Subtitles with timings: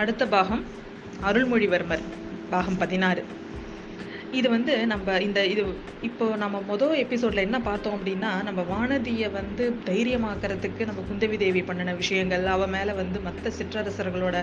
[0.00, 0.62] அடுத்த பாகம்
[1.22, 2.04] அருள்மொழிவர்மர்
[2.50, 3.22] பாகம் பதினாறு.
[4.38, 5.62] இது வந்து நம்ம இந்த இது
[6.08, 11.94] இப்போ நம்ம மொதல் எபிசோட்ல என்ன பார்த்தோம் அப்படின்னா நம்ம வானதியை வந்து தைரியமாக்குறதுக்கு நம்ம குந்தவி தேவி பண்ணின
[12.00, 14.36] விஷயங்கள் அவ மேலே வந்து மற்ற சிற்றரசர்களோட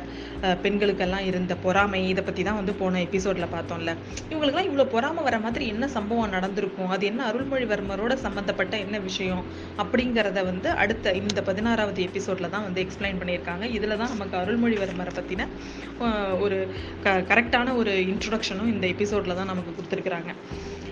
[0.64, 3.94] பெண்களுக்கெல்லாம் இருந்த பொறாமை இதை பற்றி தான் வந்து போன எபிசோட்ல பார்த்தோம்ல.
[4.32, 6.92] இவங்களுக்குலாம் இவ்வளோ பொறாமை வர மாதிரி என்ன சம்பவம் நடந்திருக்கும்?
[6.96, 9.44] அது என்ன அருள்மொழிவர்மரோட சம்மந்தப்பட்ட என்ன விஷயம்?
[9.84, 13.64] அப்படிங்கிறத வந்து அடுத்த இந்த பதினாறாவது எபிசோட்ல தான் வந்து எக்ஸ்பிளைன் பண்ணியிருக்காங்க.
[13.78, 15.48] இதில் தான் நமக்கு அருள்மொழிவர்மரை பற்றின
[16.46, 16.60] ஒரு
[17.06, 20.32] க கரெக்டான ஒரு இன்ட்ரொடக்ஷனும் இந்த எபிசோட்ல தான் நமக்கு கொடுத்துருக்குறாங்க.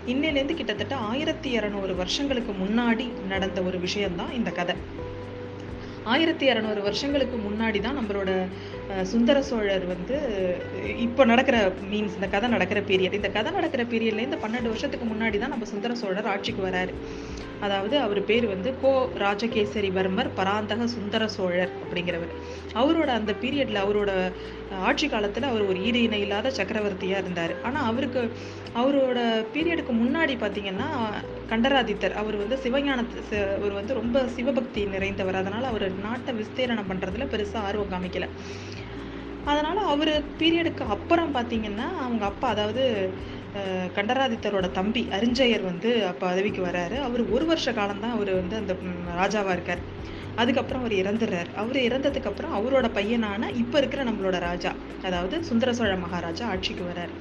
[0.07, 4.75] இன்னையிலேருந்து கிட்டத்தட்ட ஆயிரத்தி இரநூறு வருஷங்களுக்கு முன்னாடி நடந்த ஒரு விஷயம்தான் இந்த கதை.
[6.05, 8.31] ஆயிரத்தி இரநூறு வருஷங்களுக்கு முன்னாடி தான் நம்மளோட
[8.89, 10.16] அஹ், சுந்தர சோழர் வந்து
[10.98, 11.58] இப்போ நடக்கிற
[11.91, 15.95] மீன்ஸ் இந்த கதை நடக்கிற பீரியட் இந்த கதை நடக்கிற பீரியட்லேருந்து பன்னெண்டு வருஷத்துக்கு முன்னாடி தான் நம்ம சுந்தர
[15.95, 16.94] சோழர் ஆட்சிக்கு வராரு.
[17.62, 22.34] அதாவது அவர் பேர் வந்து கோ ராஜகேசரிவர்மர் பராந்தக சுந்தர சோழர் அப்படிங்கிறவர்.
[22.73, 24.12] அவரோட அந்த பீரியட்ல அவரோட
[24.81, 27.53] ஆட்சி காலத்துல அவர் ஒரு ஈடு இணை இல்லாத சக்கரவர்த்தியா இருந்தார்.
[27.64, 28.22] ஆனா அவருக்கு
[28.75, 29.20] அவரோட
[29.53, 30.88] பீரியடுக்கு முன்னாடி பாத்தீங்கன்னா
[31.50, 33.22] கண்டராதித்தர் அவர் வந்து சிவஞானத்து
[33.58, 35.34] அவர் வந்து ரொம்ப சிவபக்தி நிறைந்தவர்.
[35.34, 38.28] அதனால அவர் நாட்டை விஸ்தீரணம் பண்றதுல பெருசா ஆர்வம் காமிக்கல.
[39.45, 42.84] அதனால அவர் பீரியடுக்கு அப்புறம் பாத்தீங்கன்னா அவங்க அப்பா அதாவது
[43.95, 46.98] கண்டராதித்தரோட தம்பி அரிஞ்சயர் வந்து அப்போ பதவிக்கு வராரு.
[47.00, 48.73] அவர் ஒரு வருஷ காலம்தான் அவர் வந்து அந்த
[49.22, 49.84] ராஜாவாக இருக்கார்.
[50.36, 51.50] அதுக்கப்புறம் அவர் இறந்துடுறாரு.
[51.56, 54.72] அவர் இறந்ததுக்கு அப்புறம் அவரோட பையனான இப்போ இருக்கிற நம்மளோட ராஜா
[55.03, 57.14] அதாவது சுந்தர சோழ மகாராஜா ஆட்சிக்கு வர்றார்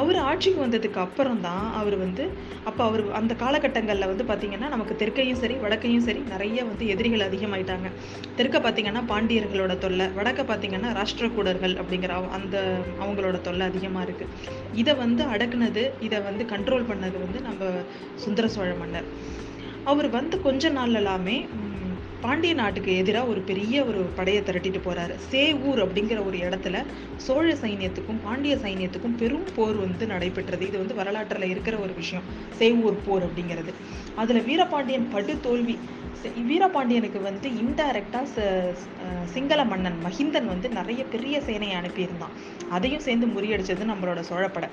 [0.00, 2.24] அவர் ஆட்சிக்கு வந்ததுக்கு அப்புறம் தான் அவர் வந்து
[2.68, 7.88] அப்போ அவர் அந்த காலகட்டங்களில் வந்து பார்த்திங்கன்னா நமக்கு தெற்கையும் சரி வடக்கையும் சரி நிறைய வந்து எதிரிகள் அதிகமாயிட்டாங்க.
[8.38, 12.56] தெற்க பார்த்தீங்கன்னா பாண்டியர்களோட தொல்லை வடக்க பார்த்தீங்கன்னா ராஷ்டிரகூடர்கள் அப்படிங்கிற அந்த
[13.02, 14.32] அவங்களோட தொல்லை அதிகமாக இருக்குது
[14.82, 17.70] இதை வந்து அடக்குனது இதை வந்து கண்ட்ரோல் பண்ணது வந்து நம்ம
[18.24, 19.08] சுந்தர சோழ மன்னர்.
[19.92, 21.36] அவர் வந்து கொஞ்ச நாள் எல்லாமே
[22.24, 25.14] பாண்டிய நாட்டுக்கு எதிராக ஒரு பெரிய ஒரு படையை திரட்டிட்டு போறாரு.
[25.32, 26.76] சேவூர் அப்படிங்கிற ஒரு இடத்துல
[27.24, 30.62] சோழ சைனியத்துக்கும் பாண்டிய சைனியத்துக்கும் பெரும் போர் வந்து நடைபெற்றது.
[30.68, 32.24] இது வந்து வரலாற்றில் இருக்கிற ஒரு விஷயம்.
[32.60, 33.74] சேவூர் போர் அப்படிங்கிறது.
[34.22, 35.76] அதுல வீரபாண்டியன் படு தோல்வி
[36.50, 38.20] வீரபாண்டியனுக்கு வந்து இன்டைரக்டா
[39.34, 42.34] சிங்கள மன்னன் மகிந்தன் வந்து நிறைய பெரிய சேனையை அனுப்பியிருந்தான்.
[42.76, 44.70] அதையும் சேர்ந்து முறியடிச்சது நம்மளோட சோழப்படை.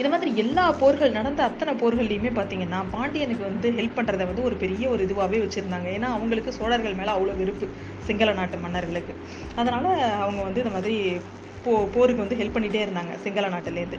[0.00, 4.84] இது மாதிரி எல்லா போர்கள் நடந்த அத்தனை போர்கள்லையுமே பார்த்தீங்கன்னா பாண்டியனுக்கு வந்து ஹெல்ப் பண்ணுறத வந்து ஒரு பெரிய
[4.94, 5.88] ஒரு இதுவாகவே வச்சுருந்தாங்க.
[5.96, 7.68] ஏன்னா அவங்களுக்கு சோழர்கள் மேலே அவ்வளோ வெறுப்பு
[8.08, 9.14] சிங்கள நாட்டு மன்னர்களுக்கு.
[9.60, 9.88] அதனால்
[10.24, 10.96] அவங்க வந்து இந்த மாதிரி
[11.64, 13.98] போ போருக்கு வந்து ஹெல்ப் பண்ணிகிட்டே இருந்தாங்க சிங்கள நாட்டிலேருந்து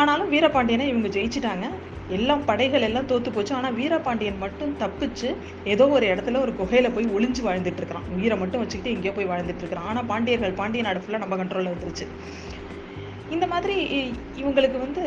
[0.00, 1.66] ஆனாலும் வீரபாண்டியனை இவங்க ஜெயிச்சிட்டாங்க.
[2.16, 3.52] எல்லாம் படைகள் எல்லாம் தோத்து போச்சு.
[3.56, 5.28] ஆனால் வீரபாண்டியன் மட்டும் தப்பிச்சு
[5.72, 8.06] ஏதோ ஒரு இடத்துல ஒரு குகையில போய் ஒளிஞ்சு வாழ்ந்துட்டு இருக்கிறான்.
[8.18, 9.88] வீரை மட்டும் வச்சுக்கிட்டு எங்கேயோ போய் வாழ்ந்துட்டு இருக்கிறான்.
[9.92, 12.06] ஆனால் பாண்டியர்கள் பாண்டிய நாடு ஃபுல்லாக நம்ம கண்ட்ரோலில் வந்துருச்சு.
[13.30, 15.02] இந்த மாதிரி இ- இவங்களுக்கு வந்து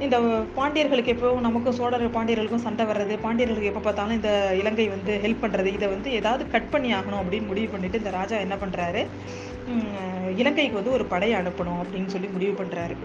[0.00, 0.16] இந்த
[0.56, 4.30] பாண்டியர்களுக்கு எப்போ நமக்கும் சோழர் பாண்டியர்களுக்கும் சண்டை வர்றது பாண்டியர்களுக்கு எப்போ பார்த்தாலும் இந்த
[4.60, 8.36] இலங்கை வந்து ஹெல்ப் பண்ணுறது இதை வந்து ஏதாவது கட் பண்ணி ஆகணும் அப்படின்னு முடிவு பண்ணிட்டு இந்த ராஜா
[8.38, 9.02] என்ன பண்ணுறாரு
[10.40, 12.96] இலங்கைக்கு வந்து ஒரு படையை அனுப்பணும் அப்படின்னு சொல்லி முடிவு பண்ணுறாரு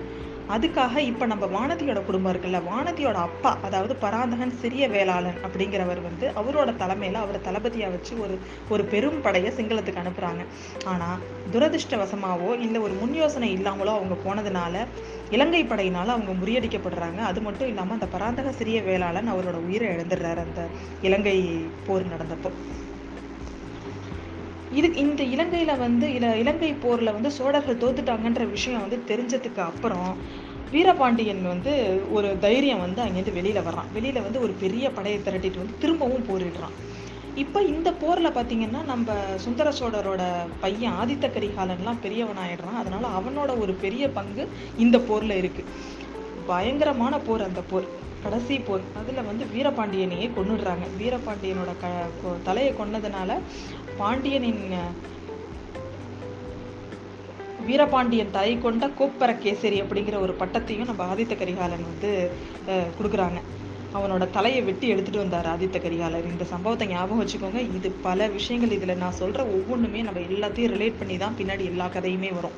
[0.55, 6.69] அதுக்காக இப்போ நம்ம வானதியோட குடும்பம் இருக்குல்ல வானதியோட அப்பா அதாவது பராந்தகன் சிறிய வேளாளன் அப்படிங்கிறவர் வந்து அவரோட
[6.75, 8.35] தலைமையில் அவரை தளபதியாக வச்சு ஒரு
[8.69, 10.43] ஒரு பெரும் படையை சிங்களத்துக்கு அனுப்புகிறாங்க
[10.85, 11.19] ஆனால்
[11.53, 14.85] துரதிர்ஷ்டவசமாவோ இல்லை ஒரு முன் யோசனை இல்லாமலோ அவங்க போனதுனால
[15.29, 17.19] இலங்கை படையினால் அவங்க முறியடிக்கப்படுறாங்க.
[17.29, 20.61] அது மட்டும் இல்லாமல் அந்த பராந்தக சிறிய வேளாளன் அவரோட உயிரை இழந்துடுறாரு அந்த
[21.01, 21.37] இலங்கை
[21.87, 22.51] போர் நடந்தப்போ.
[24.77, 30.17] இது இந்த இலங்கையில் வந்து இல இலங்கை போரில் வந்து சோழர்கள் தோத்துட்டாங்கன்ற விஷயம் வந்து தெரிஞ்சதுக்கு அப்புறம்
[30.71, 33.91] வீரபாண்டியன் வந்து ஒரு தைரியம் வந்து அங்கேருந்து வெளியில் வர்றான்.
[33.93, 36.75] வெளியில் வந்து ஒரு பெரிய படையை திரட்டிட்டு வந்து திரும்பவும் போரிடுறான்.
[37.35, 40.23] இப்போ இந்த போரில் பார்த்தீங்கன்னா நம்ம சுந்தர சோழரோட
[40.61, 42.77] பையன் ஆதித்த கரிகாலன்லாம் பெரியவன் ஆயிடுறான்.
[42.77, 45.63] அதனால அவனோட ஒரு பெரிய பங்கு இந்த போரில் இருக்குது
[46.47, 48.05] பயங்கரமான போர் அந்த போர்.
[48.23, 48.81] கடைசி போர்.
[48.97, 53.39] அதில் வந்து வீரபாண்டியனையே கொண்டுடுறாங்க வீரபாண்டியனோட க கொ- தலையை கொன்னதுனால
[54.01, 54.63] பாண்டியனின்
[57.67, 62.09] வீரபாண்டியன் தலை கொண்ட கோப்பரகேசரி அப்படிங்கிற ஒரு பட்டத்தையும் நம்ம ஆதித்த கரிகாலன் வந்து
[62.97, 63.39] கொடுக்குறாங்க.
[63.97, 66.29] அவனோட தலையை வெட்டி எடுத்துட்டு வந்தார் ஆதித்த கரிகாலர்.
[66.33, 67.61] இந்த சம்பவத்தை ஞாபகம் வச்சுக்கோங்க.
[67.77, 72.31] இது பல விஷயங்கள் இதில் நான் சொல்கிற ஒவ்வொன்றுமே நம்ம எல்லாத்தையும் ரிலேட் பண்ணி தான் பின்னாடி எல்லா கதையுமே
[72.37, 72.55] வரும்.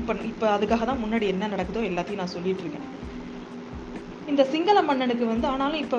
[0.00, 2.88] இப்போ இப்போ அதுக்காக தான் முன்னாடி என்ன நடக்குதோ எல்லாத்தையும் நான் சொல்லிட்டு இருக்கேன்.
[4.30, 5.98] இந்த சிங்கள மன்னனுக்கு வந்து ஆனாலும் இப்போ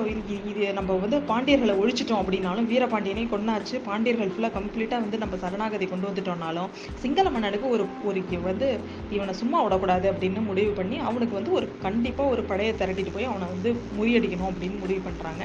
[0.50, 6.08] இது நம்ம வந்து பாண்டியர்களை ஒழிச்சிட்டோம் அப்படின்னாலும் வீரபாண்டியனை கொண்டாச்சு பாண்டியர்கள் ஃபுல்லாக கம்ப்ளீட்டாக வந்து நம்ம சரணாகதி கொண்டு
[6.08, 6.70] வந்துட்டோம்னாலும்
[7.02, 8.68] சிங்கள மன்னனுக்கு ஒரு ஒரு வந்து
[9.10, 13.48] இவனை சும்மா விடக்கூடாது அப்படின்னு முடிவு பண்ணி அவனுக்கு வந்து ஒரு கண்டிப்பாக ஒரு படையை திரட்டிட்டு போய் அவனை
[13.54, 15.44] வந்து முறியடிக்கணும் அப்படின்னு முடிவு பண்ணுறாங்க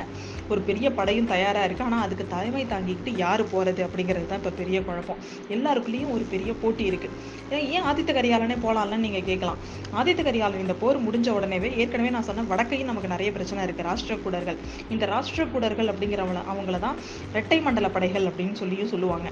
[0.51, 4.77] ஒரு பெரிய படையும் தயாராக இருக்குது ஆனால் அதுக்கு தலைமை தாங்கிக்கிட்டு யார் போகிறது அப்படிங்கிறது தான் இப்போ பெரிய
[4.81, 5.19] குழப்பம்.
[5.49, 7.13] எல்லாருக்குள்ளேயும் ஒரு பெரிய போட்டி இருக்குது
[7.55, 9.59] ஏன் ஏன் ஆதித்த கரிகாலனே போகலாம்னு நீங்கள் கேட்கலாம்.
[9.99, 13.83] ஆதித்த கரிகாலன் இந்த போர் முடிஞ்ச உடனேவே ஏற்கனவே நான் சொன்ன வடக்கையும் நமக்கு நிறைய பிரச்சனை இருக்கு.
[13.83, 14.57] ராஷ்டிரகூடர்கள்
[14.89, 16.95] இந்த ராஷ்டிரக்கூடர்கள் அப்படிங்கிறவங்கள அவங்கள தான்
[17.31, 19.29] இரட்டை மண்டல படைகள் அப்படின்னு சொல்லியும் சொல்லுவாங்க.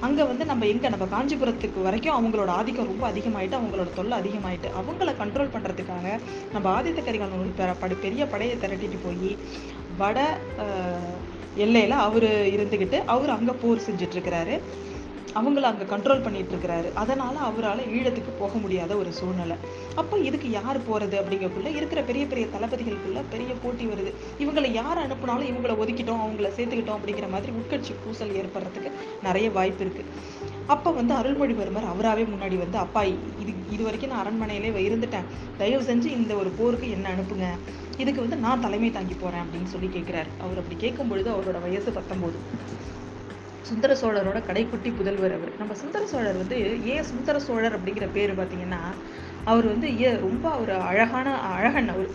[0.00, 0.88] அங்கே வந்து நம்ம எங்கே?
[0.88, 6.18] நம்ம காஞ்சிபுரத்துக்கு வரைக்கும் அவங்களோட ஆதிக்கம் ரொம்ப அதிகமாயிட்டு அவங்களோட தொல்லை அதிகமாயிட்டு அவங்கள கண்ட்ரோல் பண்ணுறதுக்காக
[6.52, 9.36] நம்ம ஆதித்த கரிகாலன் பெ- படு- பெரிய படையை திரட்டிட்டு போய்
[9.98, 10.38] வட
[11.56, 14.60] எல்லையில் அவர் இருந்துக்கிட்டு அவர் அங்கே போர் செஞ்சுட்டு இருக்கிறாரு.
[15.38, 19.56] அவங்கள அங்கே கண்ட்ரோல் பண்ணிட்டு இருக்கிறாரு அதனால அவரால் ஈழத்துக்கு போக முடியாத ஒரு சூழ்நிலை.
[20.00, 24.12] அப்போ இதுக்கு யார் போறது அப்படிங்கக்குள்ள இருக்கிற பெரிய பெரிய தளபதிகளுக்குள்ள பெரிய போட்டி வருது.
[24.44, 28.92] இவங்களை யார் அனுப்புனாலும் இவங்களை ஒதுக்கிட்டோம் அவங்கள சேர்த்துக்கிட்டோம் அப்படிங்கிற மாதிரி உட்கட்சி பூசல் ஏற்படுறதுக்கு
[29.26, 30.04] நிறைய வாய்ப்பு இருக்கு.
[30.74, 33.02] அப்போ வந்து அருள்மொழிவர்மர் அவராவே முன்னாடி வந்து அப்பா
[33.42, 35.28] இது இது வரைக்கும் நான் அரண்மனையிலே இருந்துட்டேன்.
[35.62, 37.48] தயவு செஞ்சு இந்த ஒரு போருக்கு என்ன அனுப்புங்க.
[38.02, 41.90] இதுக்கு வந்து நான் தலைமை தாங்கி போகிறேன் அப்படின்னு சொல்லி கேட்குறாரு அவர் அப்படி கேட்கும் பொழுது அவரோட வயசு
[41.98, 42.38] பத்தொம்போது
[43.62, 45.52] சுந்தர சோழரோட கடைக்குட்டி புதல்வர் அவர்.
[45.58, 48.80] நம்ம சுந்தர சோழர் வந்து ஏன் சுந்தர சோழர் அப்படிங்கிற பேர் பார்த்தீங்கன்னா
[49.44, 52.10] அவர் வந்து ஏ ரொம்ப ஒரு அழகான அழகன் அவர்.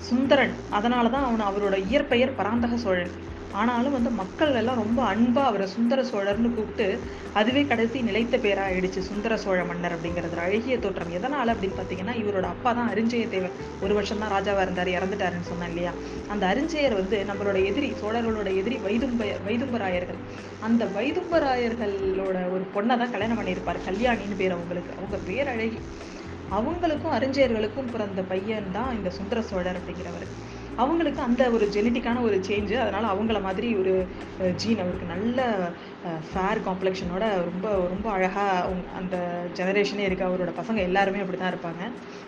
[0.00, 0.54] சுந்தரன்.
[0.70, 3.12] அதனால தான் அவன் அவரோட இயற்பெயர் பராந்தக சோழன்.
[3.52, 7.00] ஆனாலும் வந்து மக்கள் எல்லாம் ரொம்ப அன்பாக அவரை சுந்தர சோழர்னு கூப்பிட்டு
[7.34, 11.12] அதுவே கடைசி நிலைத்த பேராயிடுச்சு சுந்தர சோழ மன்னர் அப்படிங்கிறது அழகிய தோற்றம்.
[11.18, 13.50] எதனால அப்படின்னு பார்த்தீங்கன்னா இவரோட அப்பா தான் அரிஞ்சய
[13.82, 15.92] ஒரு வருஷம் தான் ராஜாவாக இருந்தார் இறந்துட்டாருன்னு சொன்னேன் இல்லையா?
[16.28, 20.20] அந்த அரிஞ்சயர் வந்து நம்மளோட எதிரி சோழர்களோட எதிரி வைதும்ப வைதும்பராயர்கள்.
[20.60, 24.92] அந்த வைதும்பராயர்களோட ஒரு பொண்ணை தான் கல்யாணம் பண்ணியிருப்பார் கல்யாணின்னு பேர் அவங்களுக்கு.
[24.96, 25.80] அவங்க பேர் அழகி
[26.50, 30.28] அவங்களுக்கும் அறிஞர்களுக்கும் பிறந்த பையன் தான் இந்த சுந்தர சோழர் அப்படிங்கிறவர்.
[30.78, 33.94] அவங்களுக்கு அந்த ஒரு ஜெனட்டிக்கான ஒரு சேஞ்சு அதனால் அவங்கள மாதிரி ஒரு
[34.56, 35.38] ஜீன் அவருக்கு நல்ல
[36.28, 39.16] ஃபேர் காம்ப்ளெக்ஷனோட ரொம்ப ரொம்ப அழகாக அந்த
[39.54, 41.82] ஜெனரேஷனே இருக்குது அவரோட பசங்க எல்லாருமே அப்படிதான் இருப்பாங்க.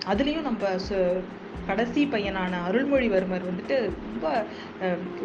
[0.06, 1.20] அதுலேயும் நம்ம சு-
[1.68, 4.26] கடைசி பையனான அருள்மொழிவர்மர் வந்துட்டு ரொம்ப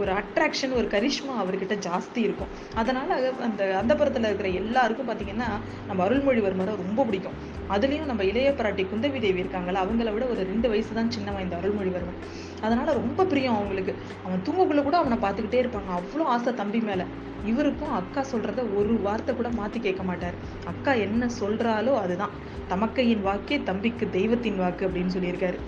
[0.01, 2.51] ஒரு அட்ராக்ஷன் ஒரு கரிஷ்மா அவர்கிட்ட ஜாஸ்தி இருக்கும்.
[2.81, 3.18] அதனால
[3.48, 3.94] அந்த அந்த
[4.30, 5.50] இருக்கிற எல்லாருக்கும் பார்த்தீங்கன்னா
[5.89, 7.38] நம்ம அருள்மொழிவர்மரை ரொம்ப பிடிக்கும்.
[7.75, 11.56] அதுலேயும் நம்ம இளைய பிராட்டி குந்தவி தேவி இருக்காங்களா அவங்கள விட ஒரு ரெண்டு வயசு தான் சின்னவன் இந்த
[11.62, 12.19] அருள்மொழிவர்மன்
[12.66, 13.95] அதனால ரொம்ப பிரியம் அவங்களுக்கு.
[14.25, 15.89] அவன் தூங்கக்குள்ளே கூட அவனை பார்த்துக்கிட்டே இருப்பாங்க.
[16.00, 17.07] அவ்வளோ ஆசை தம்பி மேலே.
[17.51, 20.38] இவருக்கும் அக்கா சொல்கிறத ஒரு வார்த்தை கூட மாற்றி கேட்க மாட்டார்.
[20.71, 22.33] அக்கா என்ன சொல்கிறாலோ அதுதான்.
[22.71, 25.60] தமக்கையின் வாக்கே தம்பிக்கு தெய்வத்தின் வாக்கு அப்படின்னு சொல்லியிருக்காரு.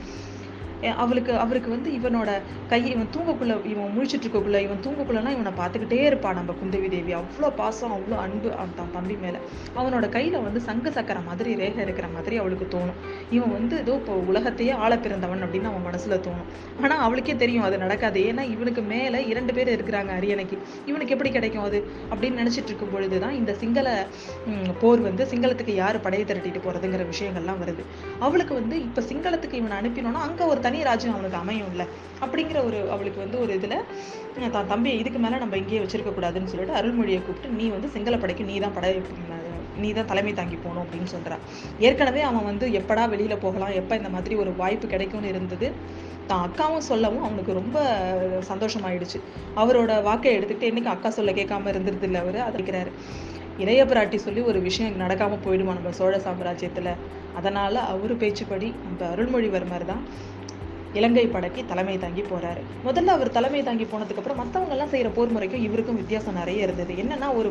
[0.97, 6.35] அவளுக்கு அவருக்கு வந்து இவனோட கை இவன் தூங்கக்குள்ள இவன் முழிச்சிட்டு இருக்கக்குள்ள இவன் தூங்கக்குள்ளனா இவனை பார்த்துக்கிட்டே இருப்பான்
[6.35, 7.13] நம்ம குந்தவி தேவி.
[7.13, 9.39] அவ்வளோ பாசம் அவ்வளோ அன்பு அந்த தம்பி மேலே.
[9.75, 12.99] அவனோட கையில் வந்து சங்கு சக்கர மாதிரி ரேகை இருக்கிற மாதிரி அவளுக்கு தோணும்.
[13.29, 16.47] இவன் வந்து ஏதோ இப்போ உலகத்தையே ஆள பிறந்தவன் அப்படின்னு அவன் மனசுல தோணும்.
[16.81, 18.19] ஆனால் அவளுக்கே தெரியும் அது நடக்காது.
[18.19, 20.57] ஏன்னா இவனுக்கு மேலே இரண்டு பேர் இருக்கிறாங்க அரியணைக்கு.
[20.85, 21.83] இவனுக்கு எப்படி கிடைக்கும் அது?
[22.11, 24.07] அப்படின்னு நினைச்சிட்டு இருக்கும் பொழுது தான் இந்த சிங்கள
[24.79, 27.83] போர் வந்து சிங்களத்துக்கு யார் படையை திரட்டிட்டு போறதுங்கிற விஷயங்கள்லாம் வருது.
[28.19, 31.85] அவளுக்கு வந்து இப்போ சிங்களத்துக்கு இவனை அனுப்பினோன்னா அங்கே ஒரு தனி ராஜ்யம் அவனுக்கு அமையும்ல.
[32.23, 33.75] அப்படிங்கிற ஒரு அவளுக்கு வந்து ஒரு இதில்
[34.55, 38.43] தான் தம்பி இதுக்கு மேலே நம்ம இங்கேயே வச்சிருக்க கூடாதுன்னு சொல்லிட்டு அருள்மொழியை கூப்பிட்டு நீ வந்து சிங்கள படைக்கு
[38.49, 38.89] நீ தான் படை
[39.83, 41.41] நீ தான் தலைமை தாங்கி போகணும் அப்படின்னு சொல்கிறான்
[41.87, 45.67] ஏற்கனவே அவன் வந்து எப்படா வெளியில் போகலாம் எப்போ இந்த மாதிரி ஒரு வாய்ப்பு கிடைக்கும்னு இருந்தது
[46.29, 47.77] தான் அக்காவும் சொல்லவும் அவனுக்கு ரொம்ப
[48.49, 49.19] சந்தோஷமாயிடுச்சு.
[49.61, 52.63] அவரோட வாக்கை எடுத்துக்கிட்டு என்னைக்கு அக்கா சொல்ல கேட்காம இருந்திருது இல்லை அவர் அதை
[53.63, 56.91] இளைய பிராட்டி சொல்லி ஒரு விஷயம் நடக்காமல் போயிடுமா நம்ம சோழ சாம்ராஜ்யத்தில்?
[57.39, 60.03] அதனால் அவரு பேச்சுப்படி நம்ம அருள்மொழிவர்மர் தான்
[60.97, 62.61] இலங்கை படைக்கு தலைமை தாங்கி போறாரு.
[62.87, 66.93] முதல்ல அவர் தலைமை தாங்கி போனதுக்கு அப்புறம் மத்தவங்க எல்லாம் செய்யற போர் முறைக்கும் இவருக்கும் வித்தியாசம் நிறைய இருந்தது.
[67.03, 67.49] என்னன்னா ஒரு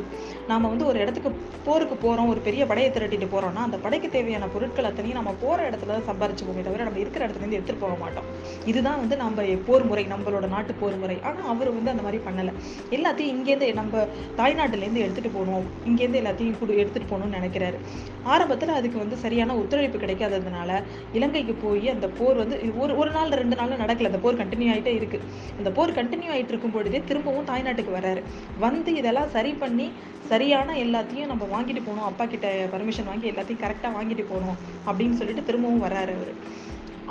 [0.51, 1.33] நாம வந்து ஒரு இடத்துக்கு
[1.67, 5.93] போருக்கு போறோம் ஒரு பெரிய படையை திரட்டிட்டு போறோம்னா அந்த படைக்கு தேவையான பொருட்கள் அத்தனையும் நம்ம போற இடத்துல
[5.97, 8.29] தான் சம்பாரிச்சுப்போமே தவிர நம்ம இருக்கிற இடத்துல இருந்து எடுத்துட்டு போக மாட்டோம்.
[8.65, 11.19] இதுதான் வந்து நம்ம போர் முறை நம்மளோட நாட்டு போர் முறை.
[11.23, 12.53] ஆனா அவர் வந்து அந்த மாதிரி பண்ணல.
[12.91, 14.07] எல்லாத்தையும் இங்கேருந்து நம்ம
[14.41, 15.67] தாய்நாட்டிலேருந்து எடுத்துகிட்டு எடுத்துட்டு போகணும்.
[15.85, 17.79] இங்கேருந்து எல்லாத்தையும் குடு எடுத்துட்டு போகணும்னு நினைக்கிறாரு.
[18.25, 20.71] ஆரம்பத்துல அதுக்கு வந்து சரியான ஒத்துழைப்பு கிடைக்காததுனால
[21.13, 24.11] இலங்கைக்கு போய் அந்த போர் வந்து ஒரு ஒரு நாள் ரெண்டு நாள்ல நடக்கல.
[24.11, 25.19] அந்த போர் கண்டினியூ ஆகிட்டே இருக்கு.
[25.59, 28.23] அந்த போர் கண்டினியூ ஆகிட்டு இருக்கும் பொழுதே திரும்பவும் தாய்நாட்டுக்கு வர்றாரு
[28.65, 29.89] வந்து இதெல்லாம் சரி பண்ணி
[30.31, 32.09] சரியான எல்லாத்தையும் நம்ம வாங்கிட்டு போகணும்.
[32.11, 36.33] அப்பா கிட்ட பர்மிஷன் வாங்கி எல்லாத்தையும் கரெக்டாக வாங்கிட்டு போகணும் அப்படின்னு சொல்லிட்டு திரும்பவும் வர்றாரு அவர்.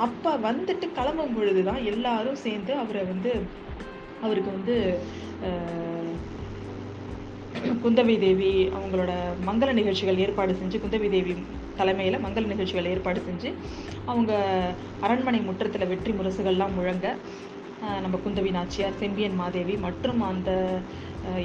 [0.05, 3.33] அப்பா வந்துட்டு கிளம்பும் பொழுது தான் எல்லாரும் சேர்ந்து அவரை வந்து
[4.25, 4.75] அவருக்கு வந்து
[7.83, 9.11] குந்தவி தேவி அவங்களோட
[9.45, 11.33] மங்கள நிகழ்ச்சிகள் ஏற்பாடு செஞ்சு குந்தவை தேவி
[11.77, 13.49] தலைமையில் மங்கள நிகழ்ச்சிகள் ஏற்பாடு செஞ்சு
[14.05, 14.31] அவங்க
[15.01, 17.07] அரண்மனை முற்றத்தில் வெற்றி முரசுகள்லாம் முழங்க
[18.01, 20.51] நம்ம குந்தவி நாச்சியார் செம்பியன் மாதேவி மற்றும் அந்த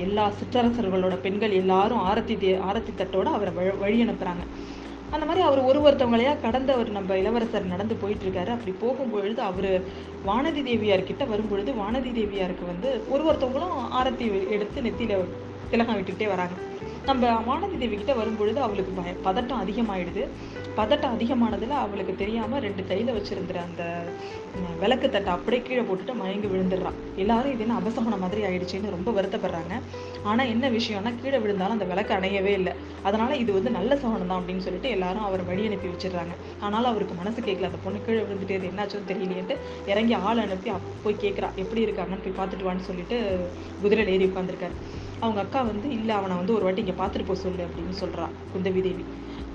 [0.00, 4.44] எல்லா சிற்றரசர்களோட பெண்கள் எல்லாரும் ஆரத்தி தே ஆரத்தி தட்டோடு அவரை வழி வழி அனுப்புகிறாங்க
[5.14, 8.50] அந்த மாதிரி அவர் ஒரு ஒருத்தவங்களையா கடந்த ஒரு நம்ம இளவரசர் நடந்து போயிட்டுருக்காரு.
[8.56, 9.70] அப்படி போகும்பொழுது அவர்
[10.28, 14.26] வானதி தேவியார் கிட்ட வரும்பொழுது வானதி தேவியாருக்கு வந்து ஒரு ஒருத்தவங்களும் ஆரத்தி
[14.56, 15.24] எடுத்து நெத்தியில்
[15.70, 16.54] திலகம் விட்டுக்கிட்டே வராங்க.
[17.08, 20.24] நம்ம வானதி தேவி கிட்ட வரும்பொழுது அவளுக்கு பய பதட்டம் அதிகமாயிடுது.
[20.78, 23.82] பதட்டம் அதிகமானதில் அவளுக்கு தெரியாமல் ரெண்டு கையில் வச்சுருந்த அந்த
[24.82, 26.96] விளக்கு தட்டை அப்படியே கீழே போட்டுட்டு மயங்கி விழுந்துடுறான்.
[27.22, 29.74] எல்லாரும் இது என்ன அபசகுன மாதிரி ஆயிடுச்சுன்னு ரொம்ப வருத்தப்படுறாங்க.
[30.30, 32.72] ஆனால் என்ன விஷயம்னா கீழே விழுந்தாலும் அந்த விளக்கு அணையவே இல்லை.
[33.08, 36.34] அதனால் இது வந்து நல்ல சகுனம் தான் அப்படின்னு சொல்லிட்டு எல்லாரும் அவர் வழி அனுப்பி வச்சிடுறாங்க.
[36.64, 39.56] ஆனாலும் அவருக்கு மனசு கேட்கல அந்த பொண்ணு கீழே விழுந்துட்டு இது என்னாச்சுன்னு தெரியலையேன்ட்டு
[39.92, 43.18] இறங்கி ஆள் அனுப்பி போய் கேட்குறா எப்படி இருக்காங்கன்னு போய் பார்த்துட்டு வான்னு சொல்லிட்டு
[43.84, 44.76] குதிரையில் ஏறி உட்காந்துருக்காரு
[45.24, 48.82] அவங்க அக்கா வந்து இல்லை அவனை வந்து ஒரு வாட்டி இங்கே பார்த்துட்டு போக சொல்லு அப்படின்னு சொல்கிறான் குந்தவி
[48.86, 49.04] தேவி.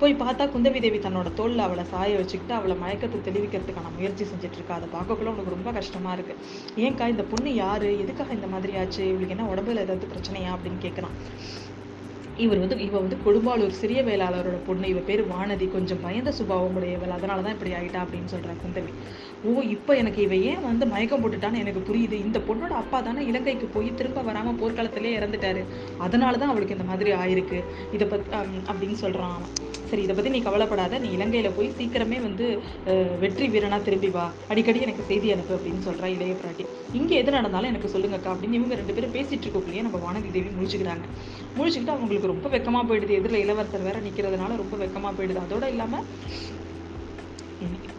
[0.00, 4.74] போய் பார்த்தா குந்தவி தேவி தன்னோட தோல்ல அவளை சாய வச்சுக்கிட்டு அவளை மயக்கத்தை தெளிவிக்கிறதுக்கான முயற்சி செஞ்சுட்டு இருக்கா
[4.74, 6.34] அதை பார்க்கக்குள்ள உனக்கு ரொம்ப கஷ்டமா இருக்கு.
[6.76, 7.98] ஏன்க்கா இந்த பொண்ணு யாரு?
[7.98, 9.08] எதுக்காக இந்த மாதிரி ஆச்சு?
[9.08, 10.52] இவளுக்கு என்ன உடம்புல ஏதாவது பிரச்சனையா?
[10.56, 11.16] அப்படின்னு கேட்குறான்
[12.44, 14.86] இவர் வந்து இவ வந்து கொடும்பாளூர் சிறிய வேளாளரோட பொண்ணு.
[14.92, 15.66] இவ பேர் வானதி.
[15.76, 18.92] கொஞ்சம் பயந்த சுபாவம் உடையவள் அதனால தான் இப்படி ஆயிட்டா அப்படின்னு சொல்கிறா குந்தவி.
[19.48, 22.16] ஓ இப்போ எனக்கு இவ ஏன் வந்து மயக்கம் போட்டுட்டான்னு எனக்கு புரியுது.
[22.26, 25.62] இந்த பொண்ணோட அப்பா தானே இலங்கைக்கு போய் திரும்ப வராமல் போர்க்காலத்திலே இறந்துட்டாரு.
[26.06, 27.60] அதனால தான் அவளுக்கு இந்த மாதிரி ஆயிருக்கு.
[27.96, 28.30] இதை பத்
[28.70, 29.52] அப்படின்னு சொல்கிறான் அவன்
[29.90, 30.98] சரி இதை பற்றி நீ கவலைப்படாத.
[31.02, 32.46] நீ இலங்கையில் போய் சீக்கிரமே வந்து
[33.24, 34.24] வெற்றி வீரனா திரும்பி வா.
[34.52, 36.64] அடிக்கடி எனக்கு செய்தி அனுப்பு அப்படின்னு சொல்கிறான் இளைய பிராட்டி.
[37.00, 41.06] இங்கே எது நடந்தாலும் எனக்கு சொல்லுங்கக்கா அப்படின்னு இவங்க ரெண்டு பேரும் பேசிகிட்டு இருக்கக்குள்ளேயே நம்ம வானதி தேவி முழிச்சுக்கிறாங்க.
[41.58, 43.16] முழிச்சுக்கிட்டு அவங்களுக்கு ரொம்ப வெக்கமா போயிடுது.
[43.18, 45.44] எதிரில் இளவரசர் வேற நிக்கிறதுனால ரொம்ப வெக்கமா போயிடுது.
[45.46, 46.02] அதோட இல்லாம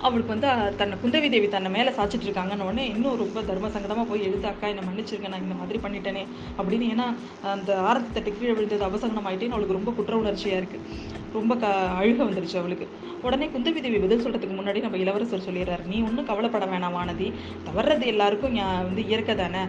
[0.05, 4.25] அவளுக்கு வந்து தன்னை குந்தவி தேவி தன்னை மேலே சாச்சிட்டு இருக்காங்கன்னு உடனே இன்னும் ரொம்ப தர்ம சங்கதமாக போய்
[4.27, 6.23] எழுத்து அக்கா என்னை மன்னிச்சிருக்கேன் நான் இந்த மாதிரி பண்ணிட்டேனே
[6.59, 6.87] அப்படின்னு.
[6.93, 7.07] ஏன்னா
[7.55, 11.67] அந்த ஆரத்தி தட்டு கீழே விழுந்தது அபசகனம் ஆகிட்டேன்னு அவளுக்கு ரொம்ப குற்ற உணர்ச்சியாக இருக்குது ரொம்ப க
[11.99, 12.85] அழுக வந்துருச்சு அவளுக்கு.
[13.27, 17.27] உடனே குந்தவி தேவி பதில் சொல்கிறதுக்கு முன்னாடி நம்ம இளவரசர் சொல்லிடுறாரு நீ ஒன்றும் கவலைப்பட வேணாம் வானதி.
[17.67, 18.57] தவறுறது எல்லாருக்கும்
[18.89, 19.63] வந்து இயற்கை தானே.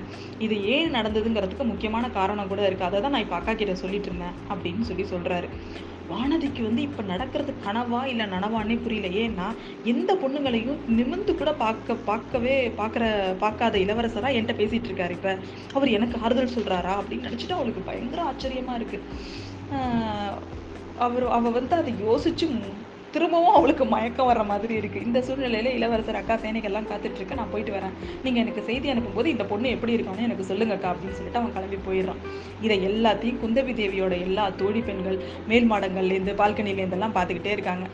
[0.46, 4.36] இது ஏன் நடந்ததுங்கிறதுக்கு முக்கியமான காரணம் கூட இருக்குது அதை தான் நான் இப்போ அக்கா கிட்ட சொல்லிட்டு இருந்தேன்
[4.52, 5.48] அப்படின்னு சொல்லி சொல்கிறாரு
[6.12, 9.08] வானதிக்கு வந்து இப்போ நடக்கிறது கனவா இல்லை நனவான்னே புரியல.
[9.24, 9.46] ஏன்னா
[9.92, 13.04] எந்த பொண்ணுங்களையும் நிமிர்ந்து கூட பார்க்க பார்க்கவே பார்க்குற
[13.44, 15.16] பார்க்காத இளவரசராக என்கிட்ட பேசிகிட்டு இருக்காரு.
[15.18, 15.32] இப்போ
[15.78, 19.04] அவர் எனக்கு ஆறுதல் சொல்கிறாரா அப்படின்னு நினச்சிட்டு அவளுக்கு பயங்கர ஆச்சரியமாக இருக்குது
[21.06, 22.46] அவர் அவள் வந்து அதை யோசிச்சு
[23.14, 27.38] திரும்பவும் அவளுக்கு மயக்கம் வர மாதிரி இருக்குது இந்த சூழ்நிலையில் இளவரசர் அக்கா சேனைகள்லாம் காத்துட்ருக்கு.
[27.40, 27.94] நான் போயிட்டு வரேன்.
[28.24, 31.78] நீங்கள் எனக்கு செய்தி அனுப்பும்போது இந்த பொண்ணு எப்படி இருக்கான்னு எனக்கு சொல்லுங்க அக்கா அப்படின்னு சொல்லிட்டு அவன் கிளம்பி
[31.88, 32.22] போயிடுறான்.
[32.66, 35.18] இதை எல்லாத்தையும் குந்தவி தேவியோட எல்லா தோழி பெண்கள்
[35.52, 37.86] மேல் மாடங்கள்லேருந்து பால்கனிலேருந்தெல்லாம் பார்த்துக்கிட்டே இருக்காங்க.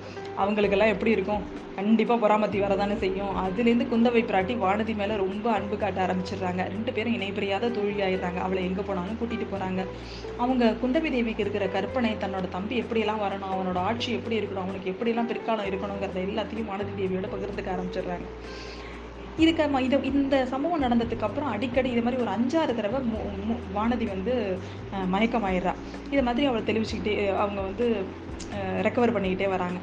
[0.42, 1.44] அவங்களுக்கெல்லாம் எப்படி இருக்கும்?
[1.76, 3.32] கண்டிப்பாக பொறாமத்தி வரதானே செய்யும்.
[3.42, 6.62] அதுலேருந்து குந்தவை பிராட்டி வானதி மேலே ரொம்ப அன்பு காட்ட ஆரம்பிச்சிடுறாங்க.
[6.74, 9.80] ரெண்டு பேரும் இணைப்பிரியாத தோழி ஆயிடுறாங்க அவளை எங்கே போனாலும் கூட்டிகிட்டு போகிறாங்க
[10.42, 15.26] அவங்க குந்தவி தேவிக்கு இருக்கிற கற்பனை தன்னோட தம்பி எப்படியெல்லாம் வரணும் அவனோட ஆட்சி எப்படி இருக்கணும் அவனுக்கு எப்படிலாம்
[15.26, 18.24] பிற்காலம் இருக்கணுங்கிறத எல்லாத்தையும் வானதி தேவியோட பகிர்ந்துக்க ஆரம்பிச்சிடுறாங்க.
[19.36, 23.78] இதுக்கு ம- இது இந்த சம்பவம் நடந்ததுக்கு அப்புறம் அடிக்கடி இது மாதிரி ஒரு அஞ்சாறு தடவை மு- மு-
[23.78, 24.58] வானதி வந்து
[25.12, 25.74] மயக்கமாயிடுறா.
[26.10, 27.96] இது மாதிரி அவளை தெளிவிச்சுக்கிட்டே அவங்க வந்து
[28.82, 29.78] ரெக்கவர் பண்ணிக்கிட்டே வராங்க.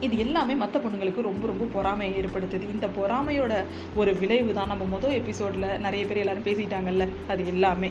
[0.00, 2.70] இது எல்லாமே மற்ற பொண்ணுங்களுக்கு ரொம்ப ரொம்ப பொறாமையை ஏற்படுத்துது.
[2.72, 3.64] இந்த பொறாமையோட
[3.94, 7.90] ஒரு விளைவு தான் நம்ம முதல் எபிசோடில் நிறைய பேர் எல்லாரும் பேசிட்டாங்கல்ல அது எல்லாமே.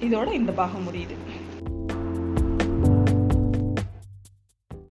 [0.00, 1.21] இதோட இந்த பாகம் முடியுது.